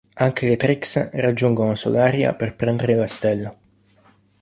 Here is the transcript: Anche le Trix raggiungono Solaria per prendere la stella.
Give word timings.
Anche 0.15 0.47
le 0.47 0.55
Trix 0.57 1.11
raggiungono 1.11 1.75
Solaria 1.75 2.33
per 2.33 2.55
prendere 2.55 2.95
la 2.95 3.05
stella. 3.05 3.55